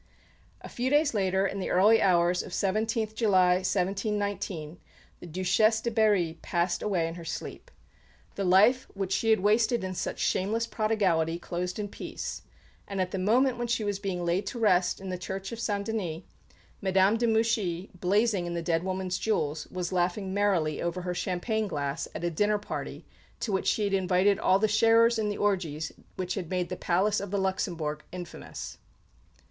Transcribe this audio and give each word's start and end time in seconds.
A 0.61 0.67
few 0.67 0.89
days 0.89 1.13
later, 1.13 1.45
in 1.45 1.59
the 1.59 1.69
early 1.69 2.01
hours 2.01 2.41
of 2.41 2.53
17th 2.53 3.13
July, 3.13 3.57
1719, 3.57 4.79
the 5.19 5.27
Duchesse 5.27 5.79
de 5.81 5.91
Berry 5.91 6.39
passed 6.41 6.81
away 6.81 7.07
in 7.07 7.13
her 7.13 7.23
sleep. 7.23 7.69
The 8.33 8.43
life 8.43 8.87
which 8.95 9.11
she 9.13 9.29
had 9.29 9.41
wasted 9.41 9.83
with 9.83 9.95
such 9.95 10.17
shameless 10.17 10.65
prodigality 10.65 11.37
closed 11.37 11.77
in 11.77 11.87
peace; 11.87 12.41
and 12.87 12.99
at 12.99 13.11
the 13.11 13.19
moment 13.19 13.59
when 13.59 13.67
she 13.67 13.83
was 13.83 13.99
being 13.99 14.25
laid 14.25 14.47
to 14.47 14.57
rest 14.57 14.99
in 14.99 15.09
the 15.09 15.19
Church 15.19 15.51
of 15.51 15.59
St 15.59 15.85
Denis, 15.85 16.23
Madame 16.81 17.15
de 17.17 17.27
Mouchy, 17.27 17.91
blazing 17.99 18.47
in 18.47 18.55
the 18.55 18.63
dead 18.63 18.81
woman's 18.81 19.19
jewels, 19.19 19.67
was 19.67 19.93
laughing 19.93 20.33
merrily 20.33 20.81
over 20.81 21.03
her 21.03 21.13
champagne 21.13 21.67
glass 21.67 22.07
at 22.15 22.23
a 22.23 22.31
dinner 22.31 22.57
party 22.57 23.05
to 23.39 23.51
which 23.51 23.67
she 23.67 23.83
had 23.83 23.93
invited 23.93 24.39
all 24.39 24.57
the 24.57 24.67
sharers 24.67 25.19
in 25.19 25.29
the 25.29 25.37
orgies 25.37 25.91
which 26.15 26.33
had 26.33 26.49
made 26.49 26.69
the 26.69 26.75
Palace 26.75 27.19
of 27.19 27.29
the 27.29 27.37
Luxembourg 27.37 28.01
infamous! 28.11 28.79